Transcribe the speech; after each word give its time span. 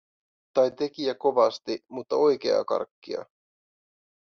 Tai 0.53 0.71
teki 0.71 1.03
ja 1.07 1.15
kovasti, 1.15 1.85
mutta 1.89 2.15
oikeaa 2.15 2.65
karkkia. 2.65 3.25